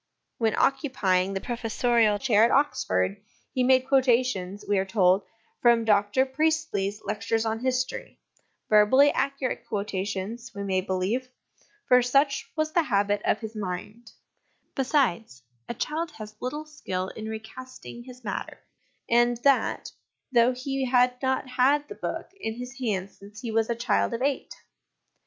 When 0.39 0.55
occupying 0.55 1.35
the 1.35 1.41
professorial 1.41 2.17
chair 2.17 2.43
at 2.43 2.49
Oxford, 2.49 3.21
he 3.53 3.61
made 3.63 3.87
quotations, 3.87 4.65
we 4.67 4.79
are 4.79 4.83
told, 4.83 5.21
from 5.61 5.85
Dr 5.85 6.25
Priestley's 6.25 6.99
Lectures 7.03 7.45
on 7.45 7.59
History, 7.59 8.19
verbally 8.67 9.11
accurate 9.11 9.63
quotations, 9.67 10.53
we 10.55 10.63
may 10.63 10.81
believe, 10.81 11.29
for 11.87 12.01
such 12.01 12.51
was 12.55 12.71
the 12.71 12.81
habit 12.81 13.21
of 13.25 13.41
his 13.41 13.55
mind; 13.55 14.09
besides, 14.73 15.43
a 15.69 15.75
child 15.75 16.09
has 16.13 16.35
little 16.41 16.65
skill 16.65 17.09
in 17.09 17.29
recasting 17.29 18.03
his 18.05 18.23
matter 18.23 18.59
and 19.07 19.37
that, 19.43 19.91
though 20.31 20.51
he 20.51 20.83
had 20.85 21.21
not 21.21 21.47
had 21.47 21.87
the 21.87 21.93
book 21.93 22.31
in 22.39 22.55
his 22.55 22.79
hands 22.79 23.19
since 23.19 23.41
he 23.41 23.51
was 23.51 23.69
a 23.69 23.75
child 23.75 24.15
of 24.15 24.23
eight. 24.23 24.55